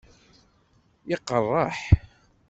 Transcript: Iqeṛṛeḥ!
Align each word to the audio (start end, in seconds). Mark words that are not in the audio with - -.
Iqeṛṛeḥ! 1.13 1.77